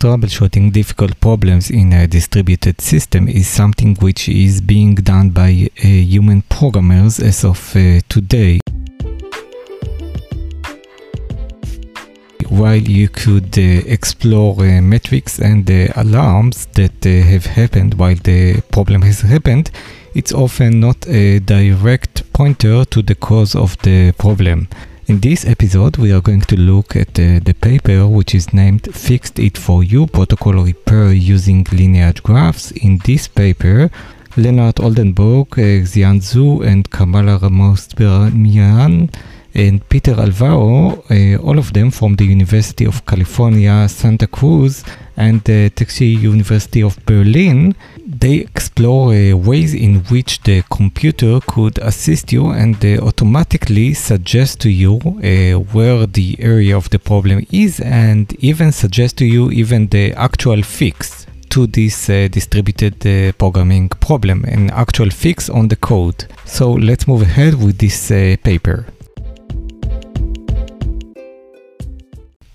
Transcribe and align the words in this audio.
troubleshooting 0.00 0.72
difficult 0.72 1.20
problems 1.20 1.70
in 1.70 1.92
a 1.92 2.06
distributed 2.06 2.80
system 2.80 3.28
is 3.28 3.46
something 3.46 3.94
which 3.96 4.30
is 4.30 4.62
being 4.62 4.94
done 4.94 5.28
by 5.28 5.50
uh, 5.50 5.86
human 5.86 6.40
programmers 6.48 7.20
as 7.20 7.44
of 7.44 7.76
uh, 7.76 8.00
today. 8.08 8.58
While 12.48 12.82
you 12.82 13.08
could 13.10 13.56
uh, 13.58 13.82
explore 13.86 14.54
uh, 14.60 14.80
metrics 14.80 15.38
and 15.38 15.70
uh, 15.70 15.92
alarms 15.96 16.66
that 16.74 17.06
uh, 17.06 17.10
have 17.28 17.44
happened 17.44 17.94
while 17.94 18.16
the 18.16 18.62
problem 18.72 19.02
has 19.02 19.20
happened, 19.20 19.70
it's 20.14 20.32
often 20.32 20.80
not 20.80 21.06
a 21.08 21.40
direct 21.40 22.32
pointer 22.32 22.86
to 22.86 23.02
the 23.02 23.14
cause 23.14 23.54
of 23.54 23.76
the 23.82 24.12
problem. 24.12 24.68
In 25.10 25.18
this 25.18 25.44
episode, 25.44 25.96
we 25.96 26.12
are 26.12 26.20
going 26.20 26.42
to 26.42 26.56
look 26.56 26.94
at 26.94 27.18
uh, 27.18 27.40
the 27.42 27.52
paper 27.60 28.06
which 28.06 28.32
is 28.32 28.54
named 28.54 28.94
Fixed 28.94 29.40
It 29.40 29.58
For 29.58 29.82
You 29.82 30.06
Protocol 30.06 30.52
Repair 30.52 31.12
Using 31.12 31.66
Lineage 31.72 32.22
Graphs. 32.22 32.70
In 32.70 33.00
this 33.04 33.26
paper, 33.26 33.90
Lennart 34.36 34.78
Oldenburg, 34.78 35.58
uh, 35.58 35.82
Xian 35.82 36.20
Zhu, 36.20 36.64
and 36.64 36.88
Kamala 36.90 37.40
Ramasubramanian 37.40 39.12
and 39.54 39.86
Peter 39.88 40.12
Alvaro, 40.18 41.02
uh, 41.10 41.36
all 41.42 41.58
of 41.58 41.72
them 41.72 41.90
from 41.90 42.16
the 42.16 42.24
University 42.24 42.86
of 42.86 43.04
California, 43.06 43.88
Santa 43.88 44.26
Cruz, 44.26 44.84
and 45.16 45.42
the 45.44 45.70
Technische 45.70 46.20
University 46.20 46.82
of 46.82 46.98
Berlin, 47.04 47.74
they 48.06 48.36
explore 48.38 49.12
uh, 49.12 49.36
ways 49.36 49.74
in 49.74 50.00
which 50.04 50.42
the 50.42 50.62
computer 50.70 51.40
could 51.46 51.78
assist 51.78 52.32
you 52.32 52.50
and 52.50 52.84
uh, 52.84 52.98
automatically 53.04 53.94
suggest 53.94 54.60
to 54.60 54.70
you 54.70 54.96
uh, 54.96 55.58
where 55.72 56.06
the 56.06 56.36
area 56.40 56.76
of 56.76 56.88
the 56.90 56.98
problem 56.98 57.46
is 57.50 57.80
and 57.80 58.32
even 58.38 58.72
suggest 58.72 59.18
to 59.18 59.24
you 59.24 59.50
even 59.50 59.86
the 59.88 60.12
actual 60.14 60.62
fix 60.62 61.26
to 61.50 61.66
this 61.66 62.08
uh, 62.08 62.28
distributed 62.30 62.94
uh, 63.06 63.32
programming 63.32 63.88
problem, 63.88 64.44
an 64.44 64.70
actual 64.70 65.10
fix 65.10 65.50
on 65.50 65.68
the 65.68 65.76
code. 65.76 66.26
So 66.44 66.72
let's 66.72 67.06
move 67.06 67.22
ahead 67.22 67.54
with 67.54 67.78
this 67.78 68.10
uh, 68.10 68.36
paper. 68.42 68.86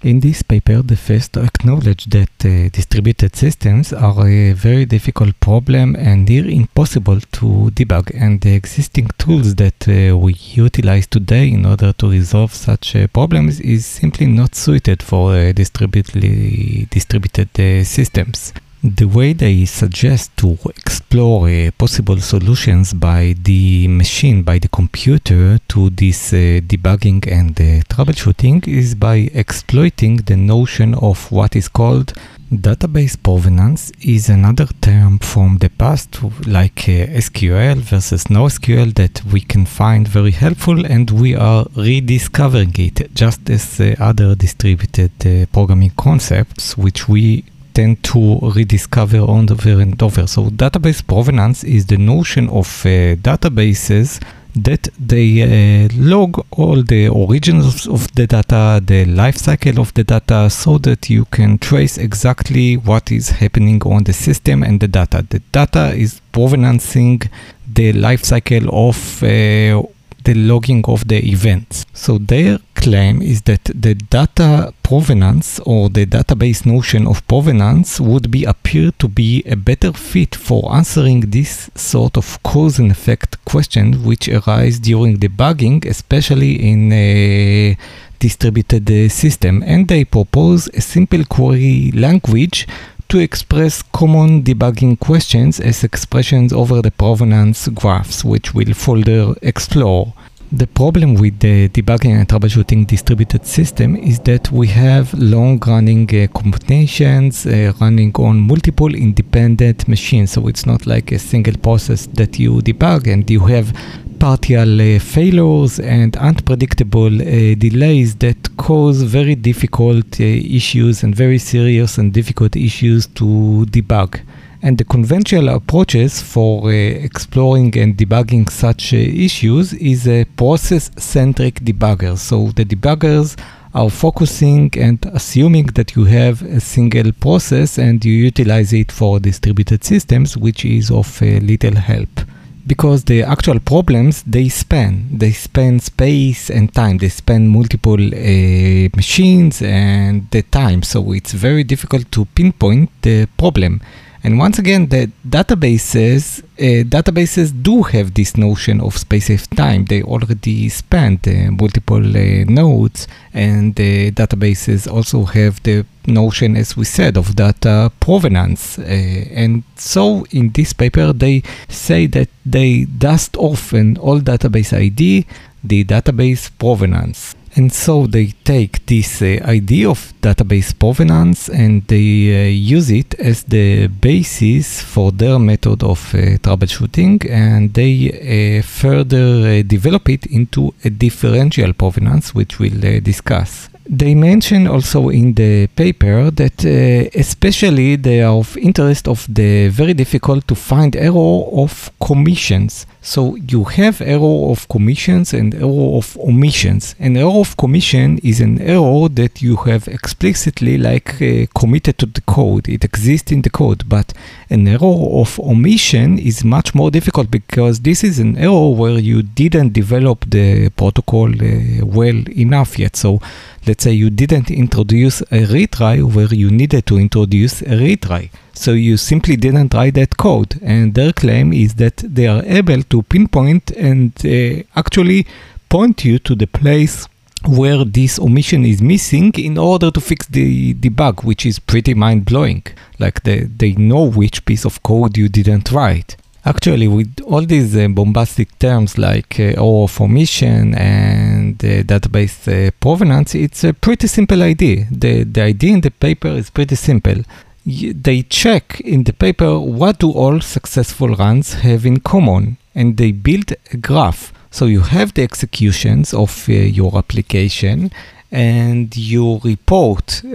In 0.05 0.19
this 0.19 0.43
paper, 0.43 0.83
the 0.83 0.95
first 0.95 1.35
acknowledge 1.35 2.05
that 2.11 2.29
uh, 2.45 2.69
distributed 2.69 3.35
systems 3.35 3.91
are 3.91 4.27
a 4.27 4.53
very 4.53 4.85
difficult 4.85 5.39
problem 5.39 5.95
and 5.95 6.29
near 6.29 6.47
impossible 6.47 7.19
to 7.31 7.71
debug, 7.71 8.11
and 8.13 8.39
the 8.39 8.53
existing 8.53 9.07
tools 9.17 9.55
that 9.55 9.87
uh, 9.87 10.15
we 10.15 10.35
utilize 10.53 11.07
today 11.07 11.49
in 11.49 11.65
order 11.65 11.91
to 11.93 12.07
resolve 12.07 12.53
such 12.53 12.95
uh, 12.95 13.07
problems 13.07 13.59
is 13.59 13.87
simply 13.87 14.27
not 14.27 14.53
suited 14.53 15.01
for 15.01 15.33
uh, 15.33 15.51
distributed, 15.53 16.87
distributed 16.91 17.49
uh, 17.59 17.83
systems 17.83 18.53
the 18.85 19.05
way 19.05 19.33
they 19.33 19.65
suggest 19.65 20.37
to 20.37 20.57
explore 20.77 21.49
uh, 21.49 21.71
possible 21.77 22.17
solutions 22.17 22.93
by 22.93 23.33
the 23.41 23.87
machine, 23.87 24.43
by 24.43 24.59
the 24.59 24.67
computer 24.67 25.57
to 25.67 25.89
this 25.89 26.31
uh, 26.33 26.61
debugging 26.61 27.25
and 27.27 27.59
uh, 27.59 27.81
troubleshooting 27.89 28.67
is 28.67 28.93
by 28.93 29.29
exploiting 29.33 30.17
the 30.17 30.35
notion 30.37 30.93
of 30.95 31.31
what 31.31 31.55
is 31.55 31.67
called 31.67 32.13
database 32.51 33.21
provenance 33.21 33.91
is 34.01 34.29
another 34.29 34.67
term 34.79 35.17
from 35.17 35.57
the 35.57 35.69
past 35.69 36.21
like 36.45 36.87
uh, 36.87 37.09
SQL 37.17 37.77
versus 37.77 38.25
NoSQL 38.25 38.93
that 38.93 39.23
we 39.25 39.41
can 39.41 39.65
find 39.65 40.07
very 40.07 40.29
helpful 40.31 40.85
and 40.85 41.09
we 41.09 41.35
are 41.35 41.65
rediscovering 41.75 42.73
it 42.77 43.13
just 43.15 43.49
as 43.49 43.81
uh, 43.81 43.95
other 43.99 44.35
distributed 44.35 45.11
uh, 45.25 45.47
programming 45.51 45.91
concepts 45.97 46.77
which 46.77 47.09
we 47.09 47.43
tend 47.75 48.01
to 48.03 48.39
rediscover 48.55 49.19
over 49.19 49.81
and 49.81 50.01
over. 50.01 50.25
So 50.27 50.49
database 50.49 51.05
provenance 51.05 51.63
is 51.63 51.85
the 51.85 51.97
notion 51.97 52.49
of 52.49 52.67
uh, 52.85 53.15
databases 53.21 54.19
that 54.55 54.87
they 54.97 55.41
uh, 55.43 55.89
log 55.95 56.45
all 56.51 56.81
the 56.81 57.09
origins 57.09 57.87
of 57.87 58.09
the 58.15 58.25
data, 58.25 58.81
the 58.83 59.03
life 59.05 59.35
cycle 59.35 59.79
of 59.81 59.93
the 59.93 60.03
data, 60.03 60.49
so 60.49 60.77
that 60.77 61.09
you 61.09 61.25
can 61.25 61.57
trace 61.57 61.97
exactly 61.97 62.77
what 62.77 63.11
is 63.11 63.29
happening 63.29 63.81
on 63.83 64.05
the 64.05 64.13
system 64.13 64.63
and 64.63 64.79
the 64.79 64.87
data. 64.87 65.25
The 65.29 65.39
data 65.51 65.93
is 65.93 66.21
provenancing 66.31 67.29
the 67.67 67.91
life 67.93 68.23
cycle 68.23 68.69
of 68.89 69.21
uh, 69.21 69.83
the 70.23 70.33
logging 70.33 70.85
of 70.87 71.07
the 71.07 71.19
events. 71.29 71.85
So 71.93 72.17
their 72.17 72.59
claim 72.85 73.19
is 73.19 73.41
that 73.49 73.63
the 73.85 73.95
data 73.95 74.71
provenance 74.83 75.59
or 75.65 75.89
the 75.89 76.05
database 76.05 76.67
notion 76.67 77.07
of 77.07 77.27
provenance 77.27 77.99
would 77.99 78.29
be 78.29 78.43
appear 78.45 78.91
to 78.99 79.07
be 79.07 79.41
a 79.47 79.55
better 79.55 79.91
fit 79.91 80.35
for 80.35 80.61
answering 80.71 81.21
this 81.37 81.71
sort 81.73 82.15
of 82.15 82.27
cause 82.43 82.77
and 82.77 82.91
effect 82.91 83.43
question 83.43 84.03
which 84.03 84.29
arise 84.29 84.77
during 84.77 85.17
debugging, 85.17 85.83
especially 85.85 86.53
in 86.71 86.93
a 86.93 87.75
distributed 88.19 88.87
system. 89.11 89.63
And 89.65 89.87
they 89.87 90.05
propose 90.05 90.67
a 90.67 90.81
simple 90.81 91.25
query 91.25 91.91
language 91.91 92.67
to 93.09 93.17
express 93.17 93.81
common 93.81 94.43
debugging 94.43 94.99
questions 94.99 95.59
as 95.59 95.83
expressions 95.83 96.53
over 96.53 96.83
the 96.83 96.91
provenance 96.91 97.67
graphs, 97.69 98.23
which 98.23 98.53
we'll 98.53 98.75
further 98.75 99.33
explore. 99.41 100.13
The 100.51 100.67
problem 100.67 101.15
with 101.15 101.39
the 101.39 101.69
debugging 101.69 102.17
and 102.17 102.27
troubleshooting 102.27 102.85
distributed 102.85 103.47
system 103.47 103.95
is 103.95 104.19
that 104.19 104.51
we 104.51 104.67
have 104.67 105.11
long-running 105.15 106.07
uh, 106.15 106.27
computations 106.39 107.47
uh, 107.47 107.73
running 107.81 108.13
on 108.15 108.41
multiple 108.41 108.93
independent 108.93 109.87
machines. 109.87 110.31
So 110.31 110.47
it's 110.47 110.67
not 110.67 110.85
like 110.85 111.11
a 111.11 111.17
single 111.17 111.57
process 111.57 112.05
that 112.13 112.37
you 112.37 112.61
debug 112.61 113.11
and 113.11 113.27
you 113.29 113.39
have 113.47 113.73
partial 114.19 114.81
uh, 114.81 114.99
failures 114.99 115.79
and 115.79 116.15
unpredictable 116.17 117.21
uh, 117.21 117.55
delays 117.55 118.15
that 118.17 118.55
cause 118.57 119.01
very 119.01 119.35
difficult 119.35 120.19
uh, 120.19 120.23
issues 120.23 121.03
and 121.03 121.15
very 121.15 121.39
serious 121.39 121.97
and 121.97 122.13
difficult 122.13 122.55
issues 122.55 123.07
to 123.07 123.65
debug. 123.71 124.21
And 124.65 124.79
the 124.79 124.83
conventional 124.83 125.49
approaches 125.49 126.23
for 126.23 126.69
uh, 126.69 126.71
exploring 126.71 127.77
and 127.77 127.95
debugging 127.95 128.49
such 128.49 128.95
uh, 128.95 128.97
issues 128.97 129.73
is 129.73 130.07
a 130.07 130.25
process-centric 130.25 131.59
debugger. 131.59 132.17
So 132.17 132.47
the 132.47 132.65
debuggers 132.65 133.39
are 133.75 133.91
focusing 133.91 134.71
and 134.75 134.97
assuming 135.13 135.67
that 135.75 135.95
you 135.95 136.05
have 136.05 136.41
a 136.41 136.59
single 136.59 137.11
process 137.11 137.77
and 137.77 138.03
you 138.03 138.13
utilize 138.13 138.73
it 138.73 138.91
for 138.91 139.19
distributed 139.19 139.83
systems, 139.83 140.35
which 140.35 140.65
is 140.65 140.89
of 140.89 141.21
uh, 141.21 141.25
little 141.25 141.75
help. 141.75 142.21
Because 142.65 143.03
the 143.03 143.21
actual 143.21 143.59
problems 143.59 144.23
they 144.23 144.49
span. 144.49 145.09
They 145.15 145.33
span 145.33 145.79
space 145.79 146.49
and 146.49 146.73
time. 146.73 146.97
They 146.97 147.09
span 147.09 147.49
multiple 147.49 148.03
uh, 148.03 148.89
machines 148.95 149.61
and 149.61 150.27
the 150.31 150.41
time. 150.41 150.81
So 150.81 151.11
it's 151.11 151.33
very 151.33 151.63
difficult 151.63 152.11
to 152.13 152.25
pinpoint 152.25 152.89
the 153.03 153.27
problem 153.37 153.81
and 154.25 154.39
once 154.39 154.57
again, 154.57 154.87
the 154.87 155.11
databases 155.27 156.43
uh, 156.57 156.83
databases 156.83 157.51
do 157.61 157.83
have 157.83 158.15
this 158.15 158.35
notion 158.35 158.81
of 158.81 158.97
space 158.97 159.29
of 159.29 159.47
time. 159.51 159.85
They 159.85 160.01
already 160.01 160.67
span 160.69 161.19
uh, 161.27 161.51
multiple 161.51 162.03
uh, 162.03 162.45
nodes, 162.47 163.07
and 163.33 163.75
the 163.75 164.09
databases 164.09 164.91
also 164.91 165.25
have 165.25 165.61
the 165.61 165.85
notion, 166.07 166.57
as 166.57 166.75
we 166.75 166.85
said, 166.85 167.17
of 167.17 167.35
data 167.35 167.91
provenance. 167.99 168.79
Uh, 168.79 168.83
and 168.83 169.63
so, 169.75 170.25
in 170.31 170.49
this 170.49 170.73
paper, 170.73 171.13
they 171.13 171.43
say 171.69 172.07
that 172.07 172.29
they 172.43 172.85
dust 172.85 173.37
off 173.37 173.73
an 173.73 173.97
all 173.97 174.19
database 174.21 174.75
ID, 174.75 175.27
the 175.63 175.83
database 175.83 176.49
provenance. 176.57 177.35
And 177.57 177.71
so 177.71 178.05
they 178.05 178.33
take 178.43 178.85
this 178.85 179.21
uh, 179.21 179.39
idea 179.45 179.89
of 179.89 180.13
database 180.21 180.77
provenance 180.77 181.47
and 181.47 181.87
they 181.87 182.47
uh, 182.47 182.49
use 182.49 182.91
it 182.91 183.13
as 183.15 183.43
the 183.43 183.87
basis 183.87 184.81
for 184.81 185.13
their 185.13 185.39
method 185.39 185.81
of 185.81 186.13
uh, 186.13 186.37
troubleshooting 186.43 187.29
and 187.29 187.73
they 187.73 188.59
uh, 188.59 188.61
further 188.61 189.59
uh, 189.59 189.63
develop 189.65 190.09
it 190.09 190.25
into 190.25 190.73
a 190.83 190.89
differential 190.89 191.71
provenance, 191.71 192.35
which 192.35 192.59
we'll 192.59 192.85
uh, 192.85 192.99
discuss. 192.99 193.69
They 193.87 194.15
mention 194.15 194.65
also 194.65 195.09
in 195.09 195.35
the 195.35 195.67
paper 195.67 196.31
that 196.31 196.65
uh, 196.65 197.09
especially 197.13 197.95
they 197.97 198.23
are 198.23 198.33
of 198.33 198.57
interest 198.57 199.07
of 199.07 199.27
the 199.29 199.67
very 199.67 199.93
difficult 199.93 200.47
to 200.47 200.55
find 200.55 200.95
error 200.95 201.43
of 201.53 201.91
commissions. 201.99 202.87
So 203.01 203.35
you 203.35 203.65
have 203.65 204.01
error 204.01 204.49
of 204.49 204.67
commissions 204.69 205.35
and 205.35 205.53
error 205.53 205.97
of 205.97 206.17
omissions. 206.17 206.95
An 206.99 207.15
error 207.15 207.39
of 207.41 207.57
commission 207.57 208.17
is 208.23 208.41
an 208.41 208.59
error 208.59 209.07
that 209.09 209.43
you 209.43 209.55
have 209.57 209.87
explicitly 209.87 210.79
like 210.79 211.21
uh, 211.21 211.45
committed 211.53 211.99
to 211.99 212.07
the 212.07 212.21
code. 212.21 212.67
It 212.67 212.83
exists 212.83 213.31
in 213.31 213.43
the 213.43 213.51
code, 213.51 213.87
but 213.87 214.13
an 214.49 214.67
error 214.67 215.19
of 215.21 215.39
omission 215.39 216.19
is 216.19 216.43
much 216.43 216.75
more 216.75 216.91
difficult 216.91 217.31
because 217.31 217.79
this 217.81 218.03
is 218.03 218.19
an 218.19 218.37
error 218.37 218.69
where 218.69 218.99
you 218.99 219.23
didn't 219.23 219.73
develop 219.73 220.25
the 220.29 220.69
protocol 220.69 221.29
uh, 221.29 221.85
well 221.85 222.23
enough 222.37 222.77
yet. 222.77 222.95
So 222.95 223.19
let's 223.65 223.83
say 223.83 223.91
you 223.93 224.09
didn't 224.09 224.51
introduce 224.51 225.21
a 225.21 225.45
retry 225.47 226.03
where 226.03 226.33
you 226.33 226.51
needed 226.51 226.85
to 226.87 226.97
introduce 226.97 227.61
a 227.61 227.77
retry. 227.77 228.29
So 228.53 228.71
you 228.71 228.97
simply 228.97 229.35
didn't 229.35 229.73
write 229.73 229.95
that 229.95 230.17
code. 230.17 230.59
And 230.61 230.93
their 230.93 231.11
claim 231.11 231.51
is 231.51 231.75
that 231.75 231.97
they 231.97 232.27
are 232.27 232.43
able 232.45 232.83
to 232.83 233.03
pinpoint 233.03 233.71
and 233.71 234.13
uh, 234.23 234.63
actually 234.75 235.25
point 235.69 236.05
you 236.05 236.19
to 236.19 236.35
the 236.35 236.47
place 236.47 237.07
where 237.47 237.83
this 237.85 238.19
omission 238.19 238.65
is 238.65 238.81
missing 238.81 239.31
in 239.35 239.57
order 239.57 239.91
to 239.91 240.01
fix 240.01 240.27
the, 240.27 240.73
the 240.73 240.89
bug, 240.89 241.23
which 241.23 241.45
is 241.45 241.59
pretty 241.59 241.93
mind 241.93 242.25
blowing. 242.25 242.63
Like 242.99 243.23
they, 243.23 243.41
they 243.41 243.73
know 243.73 244.03
which 244.03 244.45
piece 244.45 244.65
of 244.65 244.81
code 244.83 245.17
you 245.17 245.29
didn't 245.29 245.71
write. 245.71 246.15
Actually, 246.47 246.87
with 246.87 247.21
all 247.25 247.41
these 247.41 247.75
uh, 247.75 247.87
bombastic 247.87 248.59
terms 248.59 248.99
like 248.99 249.39
uh, 249.39 249.53
of 249.57 249.99
omission 249.99 250.75
and 250.75 251.55
uh, 251.63 251.81
database 251.81 252.67
uh, 252.67 252.69
provenance, 252.79 253.33
it's 253.33 253.63
a 253.63 253.73
pretty 253.73 254.05
simple 254.05 254.43
idea. 254.43 254.85
The, 254.91 255.23
the 255.23 255.41
idea 255.41 255.73
in 255.73 255.81
the 255.81 255.89
paper 255.89 256.27
is 256.27 256.51
pretty 256.51 256.75
simple. 256.75 257.23
Y- 257.65 257.93
they 257.95 258.21
check 258.21 258.79
in 258.81 259.05
the 259.05 259.13
paper 259.13 259.59
what 259.59 259.97
do 259.97 260.11
all 260.11 260.39
successful 260.39 261.15
runs 261.15 261.53
have 261.55 261.83
in 261.83 261.99
common, 262.01 262.57
and 262.75 262.97
they 262.97 263.11
build 263.11 263.53
a 263.73 263.77
graph 263.77 264.31
so 264.55 264.67
you 264.67 264.79
have 264.79 265.13
the 265.15 265.21
executions 265.21 266.13
of 266.13 266.31
uh, 266.47 266.53
your 266.53 266.97
application 266.97 267.91
and 268.31 268.95
you 268.95 269.41
report 269.43 270.21
uh, 270.23 270.31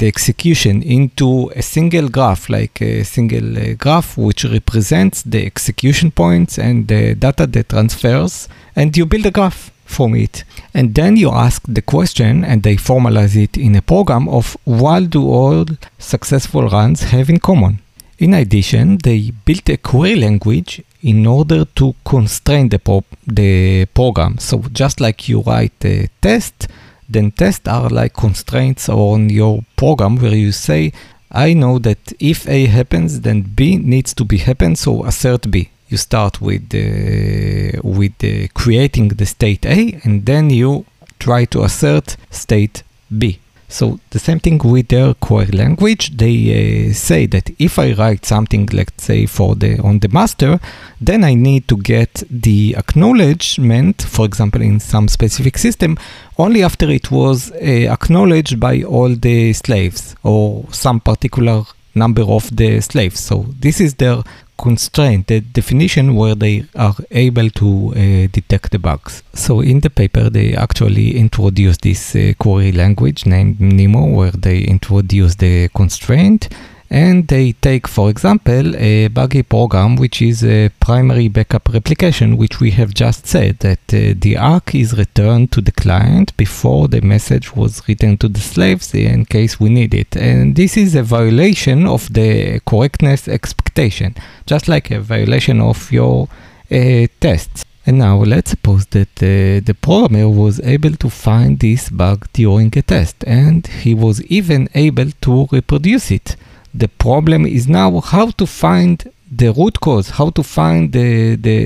the 0.00 0.06
execution 0.06 0.80
into 0.80 1.50
a 1.56 1.62
single 1.62 2.08
graph, 2.08 2.48
like 2.48 2.80
a 2.80 3.02
single 3.02 3.58
uh, 3.58 3.74
graph 3.74 4.16
which 4.16 4.44
represents 4.44 5.22
the 5.22 5.44
execution 5.44 6.12
points 6.12 6.56
and 6.56 6.86
the 6.86 7.16
data 7.16 7.48
that 7.48 7.68
transfers, 7.68 8.48
and 8.76 8.96
you 8.96 9.04
build 9.04 9.26
a 9.26 9.32
graph 9.32 9.72
from 9.84 10.14
it. 10.14 10.44
And 10.72 10.94
then 10.94 11.16
you 11.16 11.30
ask 11.30 11.60
the 11.66 11.82
question 11.82 12.44
and 12.44 12.62
they 12.62 12.76
formalize 12.76 13.34
it 13.34 13.56
in 13.56 13.74
a 13.74 13.82
program 13.82 14.28
of 14.28 14.56
what 14.64 15.10
do 15.10 15.28
all 15.28 15.66
successful 15.98 16.68
runs 16.68 17.02
have 17.10 17.28
in 17.28 17.40
common. 17.40 17.80
In 18.20 18.34
addition, 18.34 18.98
they 18.98 19.32
built 19.44 19.68
a 19.68 19.76
query 19.76 20.16
language 20.16 20.82
in 21.02 21.26
order 21.26 21.64
to 21.64 21.94
constrain 22.04 22.68
the, 22.68 22.78
pro- 22.78 23.04
the 23.26 23.86
program. 23.86 24.38
So 24.38 24.62
just 24.72 25.00
like 25.00 25.28
you 25.28 25.42
write 25.42 25.84
a 25.84 26.08
test, 26.20 26.68
then 27.08 27.30
tests 27.30 27.66
are 27.68 27.88
like 27.88 28.14
constraints 28.14 28.88
on 28.88 29.30
your 29.30 29.60
program 29.76 30.16
where 30.16 30.34
you 30.34 30.52
say, 30.52 30.92
I 31.30 31.54
know 31.54 31.78
that 31.80 32.12
if 32.18 32.48
A 32.48 32.66
happens, 32.66 33.20
then 33.20 33.42
B 33.42 33.76
needs 33.76 34.14
to 34.14 34.24
be 34.24 34.38
happen, 34.38 34.76
so 34.76 35.04
assert 35.04 35.50
B. 35.50 35.70
You 35.88 35.96
start 35.96 36.40
with 36.40 36.74
uh, 36.74 37.80
with 37.82 38.22
uh, 38.22 38.48
creating 38.54 39.08
the 39.08 39.24
state 39.24 39.64
A, 39.64 39.98
and 40.04 40.26
then 40.26 40.50
you 40.50 40.84
try 41.18 41.46
to 41.46 41.62
assert 41.62 42.16
state 42.30 42.82
B. 43.16 43.40
So 43.68 44.00
the 44.10 44.18
same 44.18 44.40
thing 44.40 44.58
with 44.64 44.88
their 44.88 45.12
query 45.14 45.52
language. 45.52 46.16
They 46.16 46.88
uh, 46.88 46.94
say 46.94 47.26
that 47.26 47.50
if 47.58 47.78
I 47.78 47.92
write 47.92 48.24
something, 48.24 48.66
let's 48.72 49.04
say 49.04 49.26
for 49.26 49.54
the 49.54 49.78
on 49.80 49.98
the 49.98 50.08
master, 50.08 50.58
then 51.00 51.22
I 51.22 51.34
need 51.34 51.68
to 51.68 51.76
get 51.76 52.22
the 52.30 52.74
acknowledgement, 52.78 54.02
for 54.02 54.24
example, 54.24 54.62
in 54.62 54.80
some 54.80 55.06
specific 55.06 55.58
system, 55.58 55.98
only 56.38 56.62
after 56.62 56.88
it 56.90 57.10
was 57.10 57.52
uh, 57.52 57.56
acknowledged 57.92 58.58
by 58.58 58.82
all 58.82 59.14
the 59.14 59.52
slaves 59.52 60.16
or 60.22 60.64
some 60.70 61.00
particular 61.00 61.64
number 61.98 62.22
of 62.22 62.56
the 62.56 62.80
slaves. 62.80 63.20
So 63.20 63.46
this 63.60 63.80
is 63.80 63.94
their 63.94 64.22
constraint, 64.58 65.28
the 65.28 65.40
definition 65.40 66.16
where 66.16 66.34
they 66.34 66.64
are 66.74 66.94
able 67.10 67.48
to 67.50 67.92
uh, 67.92 68.28
detect 68.32 68.72
the 68.72 68.78
bugs. 68.78 69.22
So 69.34 69.60
in 69.60 69.80
the 69.80 69.90
paper, 69.90 70.30
they 70.30 70.54
actually 70.54 71.16
introduce 71.16 71.78
this 71.78 72.14
uh, 72.16 72.32
query 72.38 72.72
language 72.72 73.24
named 73.24 73.60
Nemo, 73.60 74.06
where 74.06 74.32
they 74.32 74.60
introduce 74.62 75.36
the 75.36 75.68
constraint 75.68 76.48
and 76.90 77.28
they 77.28 77.52
take, 77.52 77.86
for 77.86 78.08
example, 78.08 78.74
a 78.76 79.08
buggy 79.08 79.42
program, 79.42 79.96
which 79.96 80.22
is 80.22 80.42
a 80.42 80.70
primary 80.80 81.28
backup 81.28 81.68
replication, 81.68 82.36
which 82.38 82.60
we 82.60 82.70
have 82.70 82.94
just 82.94 83.26
said 83.26 83.58
that 83.58 83.80
uh, 83.92 84.14
the 84.18 84.36
ACK 84.36 84.74
is 84.74 84.96
returned 84.96 85.52
to 85.52 85.60
the 85.60 85.72
client 85.72 86.34
before 86.38 86.88
the 86.88 87.02
message 87.02 87.54
was 87.54 87.86
written 87.86 88.16
to 88.16 88.28
the 88.28 88.40
slaves 88.40 88.94
in 88.94 89.26
case 89.26 89.60
we 89.60 89.68
need 89.68 89.92
it. 89.92 90.16
And 90.16 90.56
this 90.56 90.76
is 90.78 90.94
a 90.94 91.02
violation 91.02 91.86
of 91.86 92.10
the 92.12 92.60
correctness 92.66 93.28
expectation, 93.28 94.14
just 94.46 94.66
like 94.66 94.90
a 94.90 95.00
violation 95.00 95.60
of 95.60 95.92
your 95.92 96.28
uh, 96.70 97.06
tests. 97.20 97.64
And 97.84 97.98
now 97.98 98.18
let's 98.18 98.50
suppose 98.50 98.86
that 98.86 99.22
uh, 99.22 99.64
the 99.64 99.76
programmer 99.80 100.28
was 100.28 100.60
able 100.60 100.94
to 100.96 101.08
find 101.08 101.58
this 101.58 101.88
bug 101.90 102.28
during 102.32 102.76
a 102.76 102.82
test 102.82 103.24
and 103.26 103.66
he 103.66 103.94
was 103.94 104.22
even 104.24 104.68
able 104.74 105.10
to 105.22 105.48
reproduce 105.50 106.10
it. 106.10 106.36
The 106.78 106.88
problem 106.88 107.44
is 107.44 107.66
now 107.66 108.00
how 108.00 108.30
to 108.40 108.46
find 108.46 108.96
the 109.30 109.52
root 109.52 109.80
cause, 109.80 110.10
how 110.10 110.30
to 110.30 110.42
find 110.42 110.92
the, 110.92 111.36
the, 111.36 111.58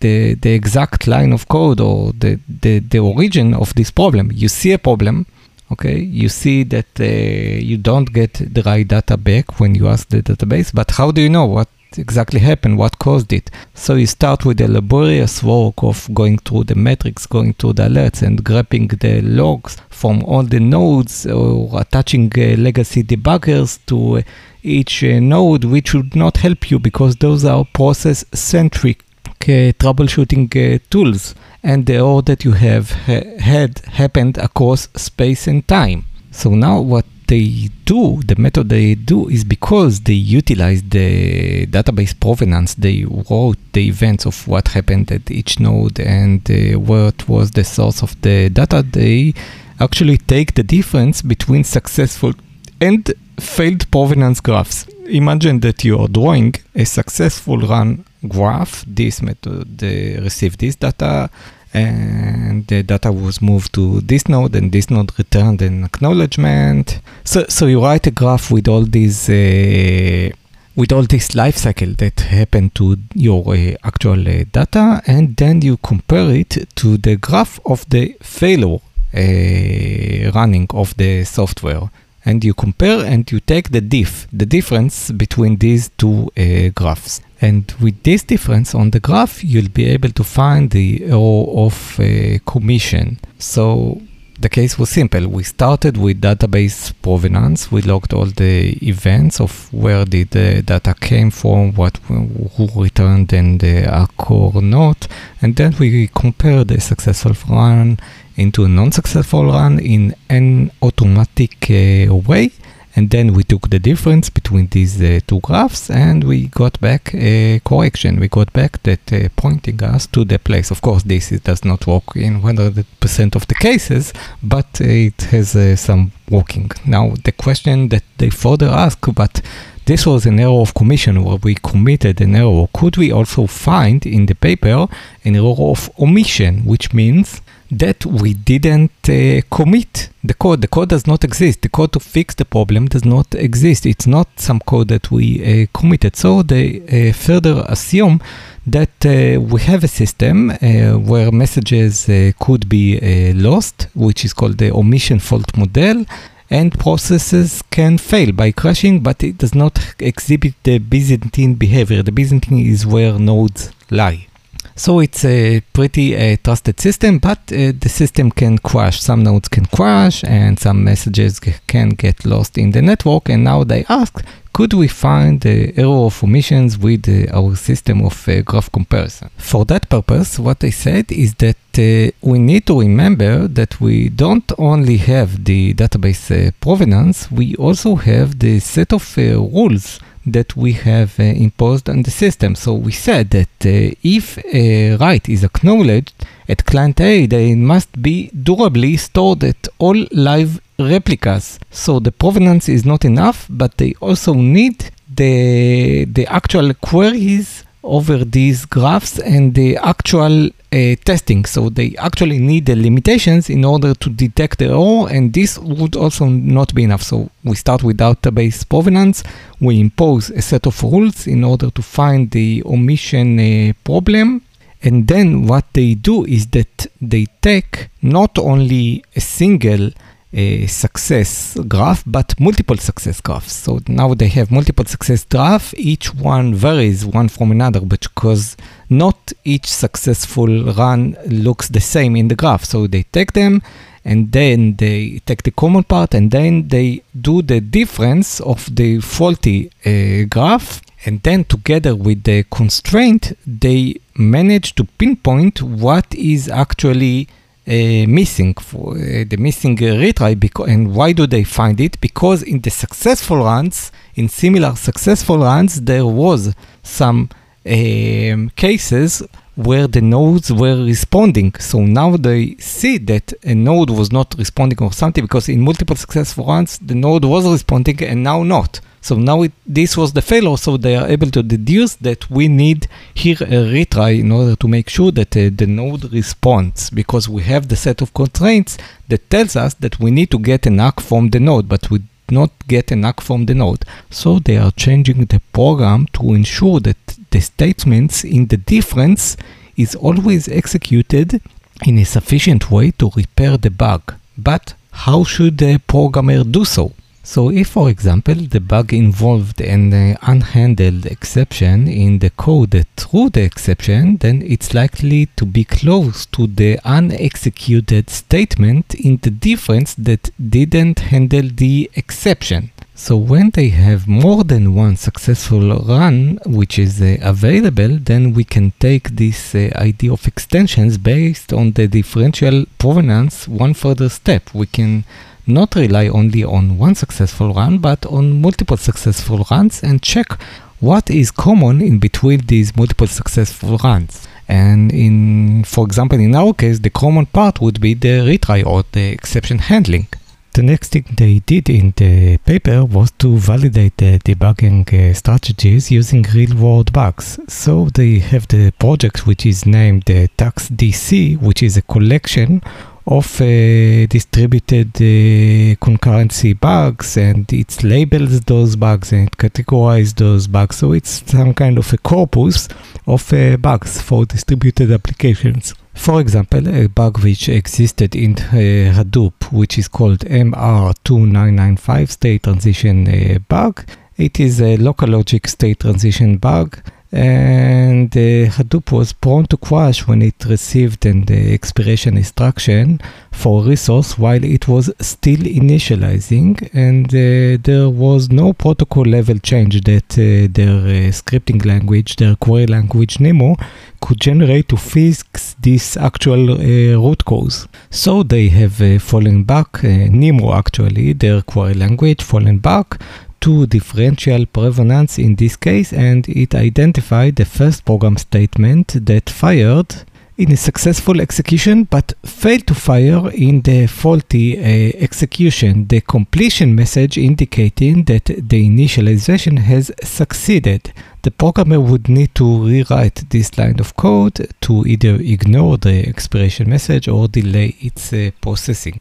the, 0.00 0.34
the 0.34 0.52
exact 0.52 1.06
line 1.06 1.32
of 1.32 1.48
code 1.48 1.80
or 1.80 2.12
the, 2.12 2.38
the, 2.48 2.78
the 2.80 2.98
origin 2.98 3.54
of 3.54 3.74
this 3.74 3.90
problem. 3.90 4.30
You 4.32 4.48
see 4.48 4.72
a 4.72 4.78
problem, 4.78 5.26
okay? 5.72 5.98
You 5.98 6.28
see 6.28 6.64
that 6.64 7.00
uh, 7.00 7.04
you 7.04 7.76
don't 7.78 8.12
get 8.12 8.34
the 8.34 8.62
right 8.62 8.86
data 8.86 9.16
back 9.16 9.58
when 9.58 9.74
you 9.74 9.88
ask 9.88 10.08
the 10.10 10.22
database, 10.22 10.70
but 10.72 10.90
how 10.92 11.10
do 11.10 11.20
you 11.22 11.30
know 11.30 11.46
what 11.46 11.68
exactly 11.98 12.40
happened, 12.40 12.78
what 12.78 12.98
caused 12.98 13.32
it? 13.32 13.50
So 13.74 13.94
you 13.94 14.06
start 14.06 14.44
with 14.44 14.58
the 14.58 14.68
laborious 14.68 15.42
work 15.42 15.82
of 15.82 16.08
going 16.14 16.38
through 16.38 16.64
the 16.64 16.74
metrics, 16.74 17.26
going 17.26 17.54
through 17.54 17.74
the 17.74 17.84
alerts 17.84 18.22
and 18.22 18.42
grabbing 18.44 18.88
the 18.88 19.20
logs 19.22 19.76
from 19.90 20.22
all 20.24 20.42
the 20.42 20.60
nodes 20.60 21.26
or 21.26 21.80
attaching 21.80 22.32
uh, 22.36 22.56
legacy 22.56 23.02
debuggers 23.02 23.78
to 23.86 24.18
uh, 24.18 24.22
each 24.62 25.02
uh, 25.04 25.20
node, 25.20 25.64
which 25.64 25.94
would 25.94 26.14
not 26.14 26.38
help 26.38 26.70
you 26.70 26.78
because 26.78 27.16
those 27.16 27.44
are 27.44 27.64
process 27.64 28.24
centric 28.32 29.02
uh, 29.42 29.72
troubleshooting 29.78 30.46
uh, 30.56 30.78
tools 30.90 31.34
and 31.62 31.86
the 31.86 31.94
error 31.94 32.22
that 32.22 32.44
you 32.44 32.52
have 32.52 32.90
ha- 32.90 33.38
had 33.38 33.78
happened 33.80 34.38
across 34.38 34.88
space 34.94 35.46
and 35.46 35.66
time. 35.66 36.04
So 36.30 36.50
now 36.50 36.80
what 36.80 37.04
they 37.32 37.70
do, 37.86 38.20
the 38.26 38.36
method 38.36 38.68
they 38.68 38.94
do 38.94 39.26
is 39.30 39.42
because 39.42 40.00
they 40.00 40.12
utilize 40.12 40.82
the 40.82 41.66
database 41.66 42.14
provenance, 42.20 42.74
they 42.74 43.06
wrote 43.30 43.56
the 43.72 43.88
events 43.88 44.26
of 44.26 44.46
what 44.46 44.68
happened 44.68 45.10
at 45.10 45.30
each 45.30 45.58
node 45.58 45.98
and 45.98 46.40
uh, 46.50 46.78
what 46.78 47.26
was 47.30 47.52
the 47.52 47.64
source 47.64 48.02
of 48.02 48.20
the 48.20 48.50
data, 48.50 48.82
they 48.82 49.32
actually 49.80 50.18
take 50.18 50.52
the 50.54 50.62
difference 50.62 51.22
between 51.22 51.64
successful 51.64 52.34
and 52.82 53.10
failed 53.40 53.90
provenance 53.90 54.40
graphs. 54.40 54.86
Imagine 55.06 55.60
that 55.60 55.82
you 55.84 55.98
are 55.98 56.08
drawing 56.08 56.54
a 56.74 56.84
successful 56.84 57.56
run 57.56 58.04
graph. 58.28 58.84
This 58.86 59.22
method 59.22 59.82
uh, 59.82 60.22
received 60.22 60.60
this 60.60 60.76
data, 60.76 61.30
and 61.74 62.66
the 62.66 62.82
data 62.82 63.10
was 63.10 63.40
moved 63.40 63.72
to 63.74 64.00
this 64.00 64.28
node, 64.28 64.54
and 64.54 64.72
this 64.72 64.90
node 64.90 65.16
returned 65.18 65.62
an 65.62 65.84
acknowledgement. 65.84 67.00
So, 67.24 67.44
so 67.48 67.66
you 67.66 67.82
write 67.82 68.06
a 68.06 68.10
graph 68.10 68.50
with 68.50 68.68
all 68.68 68.82
these. 68.82 69.28
Uh, 69.28 70.30
with 70.74 70.90
all 70.90 71.02
this 71.02 71.34
life 71.34 71.58
cycle 71.58 71.92
that 71.98 72.18
happened 72.20 72.74
to 72.74 72.96
your 73.14 73.44
uh, 73.54 73.74
actual 73.84 74.26
uh, 74.26 74.44
data, 74.52 75.02
and 75.06 75.36
then 75.36 75.60
you 75.60 75.76
compare 75.76 76.30
it 76.30 76.66
to 76.76 76.96
the 76.96 77.16
graph 77.16 77.60
of 77.66 77.86
the 77.90 78.16
failure 78.22 78.78
uh, 79.14 80.30
running 80.34 80.66
of 80.72 80.96
the 80.96 81.24
software 81.24 81.90
and 82.24 82.44
you 82.44 82.54
compare 82.54 83.04
and 83.04 83.30
you 83.30 83.40
take 83.40 83.70
the 83.70 83.80
diff, 83.80 84.26
the 84.32 84.46
difference 84.46 85.10
between 85.10 85.56
these 85.56 85.90
two 85.98 86.30
uh, 86.36 86.68
graphs. 86.74 87.20
And 87.42 87.70
with 87.80 88.04
this 88.04 88.22
difference 88.22 88.72
on 88.72 88.90
the 88.90 89.00
graph, 89.00 89.42
you'll 89.42 89.68
be 89.68 89.86
able 89.86 90.10
to 90.10 90.24
find 90.24 90.70
the 90.70 91.04
error 91.04 91.44
of 91.66 91.98
uh, 91.98 92.38
commission. 92.46 93.18
So 93.38 94.00
the 94.38 94.48
case 94.48 94.78
was 94.78 94.90
simple. 94.90 95.26
We 95.28 95.42
started 95.42 95.96
with 95.96 96.20
database 96.20 96.92
provenance. 97.02 97.72
We 97.72 97.82
logged 97.82 98.12
all 98.12 98.26
the 98.26 98.78
events 98.86 99.40
of 99.40 99.72
where 99.72 100.04
did 100.04 100.30
the 100.30 100.62
data 100.62 100.94
came 100.94 101.30
from, 101.30 101.72
what 101.74 101.96
who 102.06 102.68
returned 102.76 103.32
and 103.32 103.58
the 103.58 103.84
ACK 103.84 104.30
or 104.30 104.62
not, 104.62 105.08
and 105.40 105.56
then 105.56 105.74
we 105.80 106.08
compared 106.14 106.68
the 106.68 106.80
successful 106.80 107.34
run 107.48 107.98
into 108.36 108.64
a 108.64 108.68
non-successful 108.68 109.46
run 109.46 109.78
in 109.78 110.14
an 110.28 110.70
automatic 110.80 111.70
uh, 111.70 112.14
way. 112.14 112.50
And 112.94 113.10
then 113.10 113.32
we 113.32 113.42
took 113.42 113.70
the 113.70 113.78
difference 113.78 114.28
between 114.28 114.66
these 114.68 115.00
uh, 115.00 115.20
two 115.26 115.40
graphs 115.40 115.88
and 115.88 116.24
we 116.24 116.48
got 116.48 116.78
back 116.80 117.14
a 117.14 117.60
correction. 117.64 118.20
We 118.20 118.28
got 118.28 118.52
back 118.52 118.82
that 118.82 119.12
uh, 119.12 119.28
pointing 119.36 119.82
us 119.82 120.06
to 120.08 120.24
the 120.24 120.38
place. 120.38 120.70
Of 120.70 120.82
course, 120.82 121.02
this 121.02 121.32
is, 121.32 121.40
does 121.40 121.64
not 121.64 121.86
work 121.86 122.16
in 122.16 122.42
100% 122.42 123.34
of 123.34 123.46
the 123.46 123.54
cases, 123.54 124.12
but 124.42 124.80
it 124.80 125.22
has 125.22 125.56
uh, 125.56 125.76
some 125.76 126.12
working. 126.28 126.70
Now, 126.86 127.14
the 127.24 127.32
question 127.32 127.88
that 127.88 128.04
they 128.18 128.28
further 128.30 128.68
ask, 128.68 128.98
but 129.14 129.40
this 129.86 130.06
was 130.06 130.26
an 130.26 130.38
error 130.38 130.60
of 130.60 130.74
commission 130.74 131.24
where 131.24 131.36
we 131.36 131.56
committed 131.56 132.20
an 132.20 132.36
error. 132.36 132.66
Could 132.72 132.96
we 132.96 133.10
also 133.10 133.46
find 133.46 134.06
in 134.06 134.26
the 134.26 134.34
paper 134.34 134.86
an 135.24 135.34
error 135.34 135.56
of 135.58 135.90
omission, 135.98 136.64
which 136.64 136.92
means 136.92 137.40
that 137.72 138.04
we 138.04 138.34
didn't 138.34 139.08
uh, 139.08 139.40
commit 139.50 140.10
the 140.22 140.34
code. 140.34 140.60
The 140.60 140.68
code 140.68 140.90
does 140.90 141.06
not 141.06 141.24
exist. 141.24 141.62
The 141.62 141.70
code 141.70 141.92
to 141.92 142.00
fix 142.00 142.34
the 142.34 142.44
problem 142.44 142.86
does 142.86 143.04
not 143.04 143.34
exist. 143.34 143.86
It's 143.86 144.06
not 144.06 144.28
some 144.36 144.60
code 144.60 144.88
that 144.88 145.10
we 145.10 145.62
uh, 145.62 145.66
committed. 145.72 146.14
So 146.14 146.42
they 146.42 146.82
uh, 146.82 147.14
further 147.14 147.64
assume 147.66 148.20
that 148.66 149.06
uh, 149.06 149.40
we 149.40 149.62
have 149.62 149.82
a 149.84 149.88
system 149.88 150.50
uh, 150.50 150.98
where 150.98 151.32
messages 151.32 152.08
uh, 152.08 152.32
could 152.38 152.68
be 152.68 153.32
lost, 153.32 153.88
which 153.94 154.24
is 154.24 154.34
called 154.34 154.58
the 154.58 154.70
omission 154.70 155.18
fault 155.18 155.56
model. 155.56 156.04
And 156.50 156.78
processes 156.78 157.62
can 157.70 157.96
fail 157.96 158.32
by 158.32 158.52
crashing, 158.52 159.00
but 159.00 159.24
it 159.24 159.38
does 159.38 159.54
not 159.54 159.94
exhibit 159.98 160.52
the 160.64 160.78
Byzantine 160.78 161.54
behavior. 161.54 162.02
The 162.02 162.12
Byzantine 162.12 162.58
is 162.58 162.84
where 162.86 163.18
nodes 163.18 163.70
lie. 163.90 164.26
So 164.74 165.00
it's 165.00 165.24
a 165.24 165.60
pretty 165.72 166.16
uh, 166.16 166.36
trusted 166.42 166.80
system, 166.80 167.18
but 167.18 167.38
uh, 167.52 167.72
the 167.78 167.88
system 167.88 168.30
can 168.30 168.58
crash. 168.58 169.00
Some 169.00 169.22
nodes 169.22 169.48
can 169.48 169.66
crash 169.66 170.24
and 170.24 170.58
some 170.58 170.82
messages 170.84 171.40
can 171.40 171.90
get 171.90 172.24
lost 172.24 172.58
in 172.58 172.70
the 172.72 172.82
network. 172.82 173.28
And 173.28 173.44
now 173.44 173.64
they 173.64 173.84
ask, 173.88 174.24
could 174.52 174.74
we 174.74 174.88
find 174.88 175.40
the 175.40 175.72
error 175.78 176.06
of 176.06 176.22
omissions 176.22 176.78
with 176.78 177.08
uh, 177.08 177.34
our 177.36 177.56
system 177.56 178.02
of 178.02 178.28
uh, 178.28 178.42
graph 178.42 178.70
comparison? 178.70 179.30
For 179.36 179.64
that 179.66 179.88
purpose, 179.88 180.38
what 180.38 180.62
I 180.64 180.70
said 180.70 181.10
is 181.10 181.34
that 181.36 181.56
we 181.78 182.38
need 182.38 182.66
to 182.66 182.80
remember 182.80 183.48
that 183.48 183.80
we 183.80 184.08
don't 184.08 184.50
only 184.58 184.96
have 184.98 185.44
the 185.44 185.74
database 185.74 186.30
uh, 186.30 186.50
provenance, 186.60 187.30
we 187.30 187.54
also 187.56 187.94
have 187.96 188.38
the 188.38 188.60
set 188.60 188.92
of 188.92 189.16
rules 189.16 190.00
that 190.24 190.56
we 190.56 190.72
have 190.72 191.18
uh, 191.18 191.24
imposed 191.24 191.88
on 191.88 192.02
the 192.02 192.10
system. 192.10 192.54
So 192.54 192.74
we 192.74 192.92
said 192.92 193.30
that 193.30 193.48
uh, 193.66 193.94
if 194.02 194.38
a 194.44 194.96
write 194.96 195.28
is 195.28 195.44
acknowledged 195.44 196.12
at 196.48 196.64
client 196.64 197.00
A, 197.00 197.26
they 197.26 197.54
must 197.54 198.00
be 198.00 198.30
durably 198.30 198.96
stored 198.96 199.42
at 199.44 199.68
all 199.78 200.06
live 200.12 200.60
replicas. 200.78 201.58
So 201.70 201.98
the 201.98 202.12
provenance 202.12 202.68
is 202.68 202.84
not 202.84 203.04
enough, 203.04 203.46
but 203.50 203.78
they 203.78 203.94
also 204.00 204.34
need 204.34 204.90
the, 205.12 206.04
the 206.04 206.26
actual 206.26 206.72
queries 206.74 207.64
over 207.82 208.24
these 208.24 208.64
graphs 208.64 209.18
and 209.18 209.54
the 209.54 209.76
actual 209.78 210.50
uh, 210.72 210.96
testing. 211.04 211.44
So 211.44 211.68
they 211.68 211.94
actually 211.98 212.38
need 212.38 212.66
the 212.66 212.76
limitations 212.76 213.50
in 213.50 213.64
order 213.64 213.94
to 213.94 214.10
detect 214.10 214.58
the 214.58 214.66
error, 214.66 215.08
and 215.10 215.32
this 215.32 215.58
would 215.58 215.96
also 215.96 216.26
not 216.26 216.74
be 216.74 216.84
enough. 216.84 217.02
So 217.02 217.30
we 217.44 217.56
start 217.56 217.82
with 217.82 217.98
database 217.98 218.68
provenance, 218.68 219.22
we 219.60 219.80
impose 219.80 220.30
a 220.30 220.42
set 220.42 220.66
of 220.66 220.82
rules 220.82 221.26
in 221.26 221.44
order 221.44 221.70
to 221.70 221.82
find 221.82 222.30
the 222.30 222.62
omission 222.64 223.38
uh, 223.38 223.72
problem. 223.84 224.42
And 224.84 225.06
then 225.06 225.46
what 225.46 225.66
they 225.74 225.94
do 225.94 226.24
is 226.24 226.48
that 226.48 226.88
they 227.00 227.26
take 227.40 227.88
not 228.00 228.36
only 228.36 229.04
a 229.14 229.20
single 229.20 229.90
a 230.32 230.66
success 230.66 231.58
graph, 231.68 232.02
but 232.06 232.38
multiple 232.40 232.76
success 232.76 233.20
graphs. 233.20 233.52
So 233.52 233.80
now 233.86 234.14
they 234.14 234.28
have 234.28 234.50
multiple 234.50 234.84
success 234.84 235.24
graph. 235.24 235.74
Each 235.76 236.14
one 236.14 236.54
varies 236.54 237.04
one 237.04 237.28
from 237.28 237.50
another, 237.50 237.80
because 237.80 238.56
not 238.88 239.32
each 239.44 239.66
successful 239.66 240.72
run 240.72 241.16
looks 241.26 241.68
the 241.68 241.80
same 241.80 242.16
in 242.16 242.28
the 242.28 242.36
graph. 242.36 242.64
So 242.64 242.86
they 242.86 243.02
take 243.04 243.32
them 243.32 243.62
and 244.04 244.32
then 244.32 244.76
they 244.76 245.20
take 245.26 245.42
the 245.42 245.50
common 245.50 245.84
part 245.84 246.14
and 246.14 246.30
then 246.30 246.68
they 246.68 247.02
do 247.20 247.42
the 247.42 247.60
difference 247.60 248.40
of 248.40 248.74
the 248.74 249.00
faulty 249.00 249.70
uh, 249.84 250.24
graph. 250.28 250.80
And 251.04 251.20
then 251.24 251.44
together 251.44 251.96
with 251.96 252.22
the 252.22 252.44
constraint, 252.44 253.36
they 253.46 253.96
manage 254.16 254.76
to 254.76 254.84
pinpoint 254.84 255.60
what 255.60 256.14
is 256.14 256.48
actually 256.48 257.28
uh, 257.28 257.32
missing 257.66 258.54
uh, 258.58 259.24
the 259.28 259.36
missing 259.38 259.78
uh, 259.78 259.94
retry 259.94 260.38
because 260.38 260.68
and 260.68 260.94
why 260.94 261.12
do 261.12 261.26
they 261.26 261.44
find 261.44 261.80
it? 261.80 262.00
Because 262.00 262.42
in 262.42 262.60
the 262.60 262.70
successful 262.70 263.38
runs 263.38 263.92
in 264.14 264.28
similar 264.28 264.74
successful 264.74 265.38
runs 265.38 265.80
there 265.80 266.06
was 266.06 266.54
some 266.82 267.28
um, 267.64 268.50
cases 268.56 269.22
where 269.54 269.86
the 269.86 270.00
nodes 270.00 270.50
were 270.50 270.82
responding. 270.84 271.54
So 271.54 271.80
now 271.80 272.16
they 272.16 272.56
see 272.56 272.98
that 272.98 273.32
a 273.44 273.54
node 273.54 273.90
was 273.90 274.10
not 274.10 274.34
responding 274.38 274.78
or 274.82 274.92
something 274.92 275.22
because 275.22 275.48
in 275.48 275.60
multiple 275.60 275.94
successful 275.94 276.46
runs 276.46 276.78
the 276.78 276.94
node 276.94 277.24
was 277.24 277.46
responding 277.46 278.02
and 278.02 278.24
now 278.24 278.42
not 278.42 278.80
so 279.02 279.16
now 279.16 279.42
it, 279.42 279.52
this 279.66 279.96
was 279.96 280.12
the 280.12 280.22
failure, 280.22 280.56
so 280.56 280.76
they 280.76 280.94
are 280.94 281.08
able 281.08 281.30
to 281.32 281.42
deduce 281.42 281.96
that 281.96 282.30
we 282.30 282.46
need 282.46 282.86
here 283.12 283.36
a 283.40 283.60
retry 283.74 284.20
in 284.20 284.30
order 284.30 284.54
to 284.56 284.68
make 284.68 284.88
sure 284.88 285.10
that 285.10 285.36
uh, 285.36 285.50
the 285.54 285.66
node 285.66 286.12
responds, 286.12 286.88
because 286.88 287.28
we 287.28 287.42
have 287.42 287.66
the 287.66 287.76
set 287.76 288.00
of 288.00 288.14
constraints 288.14 288.78
that 289.08 289.28
tells 289.28 289.56
us 289.56 289.74
that 289.74 289.98
we 289.98 290.12
need 290.12 290.30
to 290.30 290.38
get 290.38 290.66
an 290.66 290.78
ACK 290.78 291.00
from 291.00 291.30
the 291.30 291.40
node, 291.40 291.68
but 291.68 291.90
we 291.90 292.00
not 292.30 292.52
get 292.68 292.92
an 292.92 293.04
ACK 293.04 293.20
from 293.20 293.46
the 293.46 293.54
node. 293.54 293.84
So 294.08 294.38
they 294.38 294.56
are 294.56 294.70
changing 294.70 295.26
the 295.26 295.40
program 295.52 296.06
to 296.14 296.32
ensure 296.32 296.78
that 296.80 296.96
the 297.30 297.40
statements 297.40 298.24
in 298.24 298.46
the 298.46 298.56
difference 298.56 299.36
is 299.76 299.94
always 299.96 300.48
executed 300.48 301.40
in 301.84 301.98
a 301.98 302.04
sufficient 302.04 302.70
way 302.70 302.92
to 302.92 303.10
repair 303.16 303.56
the 303.56 303.70
bug. 303.70 304.14
But 304.38 304.74
how 304.92 305.24
should 305.24 305.58
the 305.58 305.80
programmer 305.86 306.44
do 306.44 306.64
so? 306.64 306.92
So 307.24 307.50
if, 307.50 307.68
for 307.68 307.88
example, 307.88 308.34
the 308.34 308.58
bug 308.58 308.92
involved 308.92 309.60
an 309.60 309.92
uh, 309.92 310.16
unhandled 310.22 311.06
exception 311.06 311.86
in 311.86 312.18
the 312.18 312.30
code 312.30 312.84
threw 312.96 313.30
the 313.30 313.42
exception, 313.42 314.16
then 314.16 314.42
it's 314.42 314.74
likely 314.74 315.26
to 315.36 315.46
be 315.46 315.64
close 315.64 316.26
to 316.26 316.48
the 316.48 316.80
unexecuted 316.84 318.10
statement 318.10 318.94
in 318.94 319.18
the 319.18 319.30
difference 319.30 319.94
that 319.94 320.30
didn't 320.50 320.98
handle 320.98 321.48
the 321.48 321.88
exception. 321.94 322.71
So 322.94 323.16
when 323.16 323.50
they 323.50 323.70
have 323.70 324.06
more 324.06 324.44
than 324.44 324.74
one 324.74 324.96
successful 324.96 325.78
run 325.78 326.38
which 326.44 326.78
is 326.78 327.00
uh, 327.00 327.16
available, 327.22 327.96
then 327.98 328.34
we 328.34 328.44
can 328.44 328.72
take 328.80 329.16
this 329.16 329.54
uh, 329.54 329.70
idea 329.76 330.12
of 330.12 330.26
extensions 330.26 330.98
based 330.98 331.54
on 331.54 331.72
the 331.72 331.88
differential 331.88 332.66
provenance 332.78 333.48
one 333.48 333.72
further 333.72 334.10
step. 334.10 334.54
We 334.54 334.66
can 334.66 335.04
not 335.46 335.74
rely 335.74 336.08
only 336.08 336.44
on 336.44 336.76
one 336.76 336.94
successful 336.94 337.54
run, 337.54 337.78
but 337.78 338.04
on 338.06 338.42
multiple 338.42 338.76
successful 338.76 339.46
runs 339.50 339.82
and 339.82 340.02
check 340.02 340.40
what 340.78 341.10
is 341.10 341.30
common 341.30 341.80
in 341.80 341.98
between 341.98 342.46
these 342.46 342.76
multiple 342.76 343.06
successful 343.06 343.78
runs. 343.78 344.28
And 344.48 344.92
in, 344.92 345.64
for 345.64 345.86
example, 345.86 346.20
in 346.20 346.34
our 346.34 346.52
case, 346.52 346.80
the 346.80 346.90
common 346.90 347.24
part 347.26 347.60
would 347.60 347.80
be 347.80 347.94
the 347.94 348.20
retry 348.20 348.66
or 348.66 348.84
the 348.92 349.12
exception 349.12 349.60
handling. 349.60 350.08
The 350.54 350.62
next 350.62 350.92
thing 350.92 351.06
they 351.16 351.38
did 351.38 351.70
in 351.70 351.94
the 351.96 352.36
paper 352.36 352.84
was 352.84 353.10
to 353.20 353.38
validate 353.38 353.96
the 353.96 354.18
debugging 354.18 354.84
uh, 354.92 355.14
strategies 355.14 355.90
using 355.90 356.26
real-world 356.34 356.92
bugs. 356.92 357.38
So 357.48 357.88
they 357.94 358.18
have 358.18 358.48
the 358.48 358.70
project 358.72 359.26
which 359.26 359.46
is 359.46 359.64
named 359.64 360.10
uh, 360.10 360.28
TaxDC, 360.36 361.40
which 361.40 361.62
is 361.62 361.78
a 361.78 361.82
collection 361.82 362.60
of 363.06 363.40
uh, 363.40 364.06
distributed 364.06 364.88
uh, 364.96 365.74
concurrency 365.84 366.58
bugs 366.58 367.16
and 367.16 367.52
it 367.52 367.82
labels 367.82 368.40
those 368.42 368.76
bugs 368.76 369.12
and 369.12 369.30
categorizes 369.38 370.14
those 370.14 370.46
bugs. 370.46 370.76
So 370.76 370.92
it's 370.92 371.28
some 371.30 371.54
kind 371.54 371.78
of 371.78 371.92
a 371.92 371.98
corpus 371.98 372.68
of 373.06 373.32
uh, 373.32 373.56
bugs 373.56 374.00
for 374.00 374.24
distributed 374.24 374.92
applications. 374.92 375.74
For 375.94 376.20
example, 376.20 376.66
a 376.68 376.86
bug 376.88 377.22
which 377.22 377.48
existed 377.48 378.14
in 378.16 378.34
uh, 378.34 378.94
Hadoop, 378.94 379.52
which 379.52 379.78
is 379.78 379.88
called 379.88 380.20
MR2995 380.20 382.08
state 382.08 382.42
transition 382.44 383.08
uh, 383.08 383.38
bug. 383.48 383.84
It 384.16 384.40
is 384.40 384.60
a 384.60 384.76
local 384.76 385.08
logic 385.08 385.48
state 385.48 385.80
transition 385.80 386.38
bug 386.38 386.78
and 387.12 388.16
uh, 388.16 388.48
Hadoop 388.48 388.90
was 388.90 389.12
prone 389.12 389.44
to 389.46 389.58
crash 389.58 390.06
when 390.06 390.22
it 390.22 390.46
received 390.46 391.04
an 391.04 391.26
uh, 391.28 391.34
expiration 391.34 392.16
instruction 392.16 393.00
for 393.30 393.62
a 393.62 393.68
resource 393.68 394.16
while 394.16 394.42
it 394.42 394.66
was 394.66 394.90
still 394.98 395.40
initializing 395.40 396.70
and 396.72 397.08
uh, 397.08 397.60
there 397.64 397.90
was 397.90 398.30
no 398.30 398.54
protocol 398.54 399.04
level 399.04 399.38
change 399.38 399.82
that 399.82 400.10
uh, 400.14 400.48
their 400.52 400.78
uh, 400.78 401.12
scripting 401.12 401.64
language, 401.66 402.16
their 402.16 402.34
query 402.36 402.66
language 402.66 403.20
Nemo 403.20 403.56
could 404.00 404.18
generate 404.18 404.68
to 404.70 404.78
fix 404.78 405.54
this 405.60 405.98
actual 405.98 406.52
uh, 406.52 406.98
root 406.98 407.24
cause. 407.26 407.68
So 407.90 408.22
they 408.22 408.48
have 408.48 409.02
fallen 409.02 409.44
back, 409.44 409.82
Nemo 409.82 410.54
actually, 410.54 411.12
their 411.12 411.42
query 411.42 411.74
language 411.74 412.22
fallen 412.22 412.58
back 412.58 412.98
to 413.42 413.66
differential 413.66 414.46
provenance 414.46 415.18
in 415.18 415.36
this 415.36 415.56
case 415.56 415.92
and 415.92 416.28
it 416.28 416.54
identified 416.54 417.36
the 417.36 417.44
first 417.44 417.84
program 417.84 418.16
statement 418.16 419.04
that 419.06 419.28
fired 419.28 419.94
in 420.38 420.50
a 420.52 420.56
successful 420.56 421.20
execution 421.20 421.84
but 421.84 422.14
failed 422.24 422.66
to 422.66 422.74
fire 422.74 423.30
in 423.32 423.60
the 423.62 423.86
faulty 423.86 424.58
uh, 424.58 424.92
execution. 424.98 425.86
The 425.88 426.00
completion 426.00 426.74
message 426.74 427.18
indicating 427.18 428.04
that 428.04 428.24
the 428.24 428.68
initialization 428.68 429.58
has 429.58 429.92
succeeded. 430.02 430.92
The 431.22 431.30
programmer 431.30 431.80
would 431.80 432.08
need 432.08 432.34
to 432.36 432.64
rewrite 432.64 433.28
this 433.30 433.58
line 433.58 433.78
of 433.78 433.96
code 433.96 434.48
to 434.62 434.84
either 434.86 435.16
ignore 435.16 435.76
the 435.78 436.08
expiration 436.08 436.70
message 436.70 437.08
or 437.08 437.28
delay 437.28 437.76
its 437.80 438.12
uh, 438.12 438.30
processing. 438.40 439.00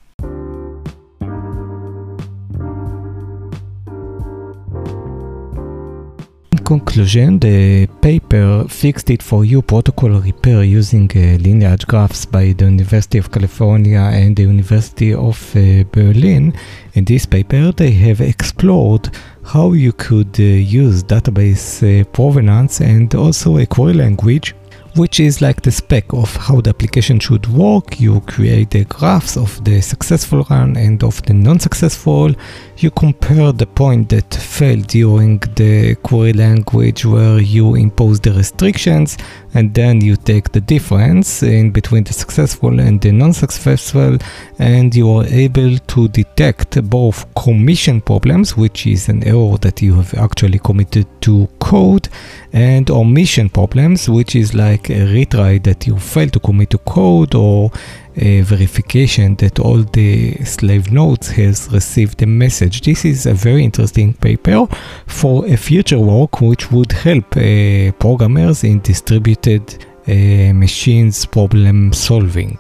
Conclusion, 6.72 7.38
the 7.38 7.86
paper 8.02 8.66
fixed 8.70 9.10
it 9.10 9.22
for 9.22 9.44
you 9.44 9.62
protocol 9.62 10.12
repair 10.22 10.64
using 10.64 11.12
uh, 11.16 11.38
lineage 11.44 11.86
graphs 11.86 12.26
by 12.26 12.54
the 12.54 12.64
University 12.64 13.18
of 13.18 13.30
California 13.30 14.00
and 14.00 14.38
the 14.38 14.44
University 14.44 15.14
of 15.14 15.38
uh, 15.58 15.84
Berlin. 15.92 16.54
In 16.94 17.04
this 17.04 17.26
paper, 17.26 17.74
they 17.74 17.92
have 17.92 18.22
explored 18.22 19.10
how 19.44 19.74
you 19.74 19.92
could 19.92 20.34
uh, 20.40 20.44
use 20.84 21.04
database 21.04 21.68
uh, 21.84 22.06
provenance 22.14 22.80
and 22.80 23.14
also 23.16 23.58
a 23.58 23.66
query 23.66 23.94
language 23.94 24.56
which 24.96 25.20
is 25.20 25.42
like 25.42 25.62
the 25.62 25.72
spec 25.72 26.12
of 26.14 26.36
how 26.36 26.60
the 26.60 26.70
application 26.70 27.20
should 27.20 27.48
work. 27.48 28.00
You 28.00 28.22
create 28.22 28.72
the 28.72 28.86
graphs 28.86 29.38
of 29.38 29.64
the 29.64 29.82
successful 29.82 30.46
run 30.50 30.76
and 30.76 31.04
of 31.04 31.22
the 31.24 31.34
non-successful. 31.34 32.32
You 32.78 32.92
compare 32.92 33.52
the 33.52 33.68
point 33.68 34.10
that 34.10 34.34
failed 34.34 34.88
during 34.88 35.40
the 35.56 35.96
query 36.04 36.34
language 36.34 37.06
where 37.06 37.40
you 37.40 37.76
impose 37.76 38.20
the 38.20 38.34
restrictions 38.34 39.18
and 39.54 39.74
then 39.74 40.02
you 40.02 40.16
take 40.16 40.52
the 40.52 40.62
difference 40.62 41.44
in 41.44 41.72
between 41.72 42.04
the 42.04 42.14
successful 42.14 42.80
and 42.80 43.00
the 43.02 43.12
non-successful 43.12 44.18
and 44.60 44.96
you 44.96 45.10
are 45.10 45.26
able 45.26 45.78
to 45.78 46.08
detect 46.10 46.82
both 46.90 47.34
commission 47.36 48.02
problems 48.02 48.56
which 48.56 48.88
is 48.88 49.10
an 49.10 49.24
error 49.24 49.58
that 49.58 49.82
you 49.82 49.94
have 49.96 50.14
actually 50.16 50.60
committed 50.60 51.06
to 51.22 51.48
code 51.60 52.08
and 52.54 52.90
omission 52.90 53.50
problems 53.50 54.10
which 54.10 54.36
is 54.36 54.54
like 54.82 54.90
a 54.90 55.06
retry 55.06 55.62
that 55.64 55.88
you 55.88 55.98
fail 55.98 56.30
to 56.30 56.40
commit 56.40 56.70
to 56.72 56.78
code 56.80 57.36
or 57.36 57.72
a 58.16 58.42
verification 58.42 59.36
that 59.36 59.60
all 59.60 59.84
the 59.84 60.36
slave 60.44 60.92
nodes 60.92 61.30
has 61.30 61.70
received 61.72 62.18
the 62.18 62.26
message. 62.26 62.82
This 62.82 63.06
is 63.06 63.26
a 63.26 63.34
very 63.34 63.64
interesting 63.64 64.14
paper 64.14 64.68
for 65.08 65.46
a 65.46 65.56
future 65.56 66.00
work 66.00 66.42
which 66.42 66.72
would 66.72 66.92
help 66.92 67.38
uh, 67.38 67.92
programmers 68.00 68.64
in 68.64 68.80
distributed 68.82 69.86
uh, 70.08 70.54
machines 70.54 71.26
problem 71.26 71.94
solving. 71.94 72.58